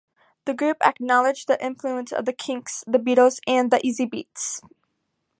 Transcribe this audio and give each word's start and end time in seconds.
The 0.45 0.55
group 0.55 0.77
acknowledged 0.83 1.47
the 1.47 1.63
influence 1.63 2.11
of 2.11 2.25
the 2.25 2.33
Kinks, 2.33 2.83
the 2.87 2.97
Beatles 2.97 3.39
and 3.45 3.69
the 3.69 3.77
Easybeats. 3.85 4.59